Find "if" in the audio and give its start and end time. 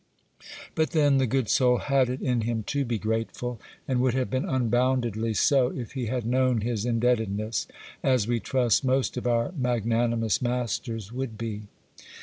5.67-5.91